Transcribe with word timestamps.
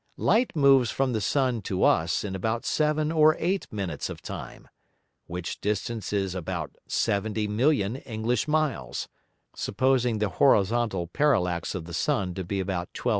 Light 0.17 0.55
moves 0.55 0.89
from 0.89 1.13
the 1.13 1.21
Sun 1.21 1.61
to 1.69 1.83
us 1.83 2.23
in 2.23 2.35
about 2.35 2.65
seven 2.65 3.11
or 3.11 3.35
eight 3.37 3.71
Minutes 3.71 4.09
of 4.09 4.19
Time, 4.19 4.67
which 5.27 5.61
distance 5.61 6.11
is 6.11 6.33
about 6.33 6.75
70,000,000 6.89 7.97
English 8.07 8.47
Miles, 8.47 9.07
supposing 9.55 10.17
the 10.17 10.29
horizontal 10.29 11.05
Parallax 11.05 11.75
of 11.75 11.85
the 11.85 11.93
Sun 11.93 12.33
to 12.33 12.43
be 12.43 12.59
about 12.59 12.91
12´´. 12.93 13.09